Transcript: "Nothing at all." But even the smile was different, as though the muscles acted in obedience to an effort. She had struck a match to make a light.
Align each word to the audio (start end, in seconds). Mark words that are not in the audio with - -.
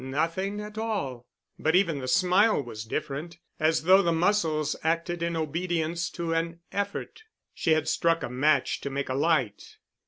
"Nothing 0.03 0.59
at 0.61 0.79
all." 0.79 1.27
But 1.59 1.75
even 1.75 1.99
the 1.99 2.07
smile 2.07 2.63
was 2.63 2.85
different, 2.85 3.37
as 3.59 3.83
though 3.83 4.01
the 4.01 4.11
muscles 4.11 4.75
acted 4.83 5.21
in 5.21 5.35
obedience 5.35 6.09
to 6.13 6.33
an 6.33 6.59
effort. 6.71 7.21
She 7.53 7.73
had 7.73 7.87
struck 7.87 8.23
a 8.23 8.29
match 8.31 8.81
to 8.81 8.89
make 8.89 9.09
a 9.09 9.13
light. 9.13 9.77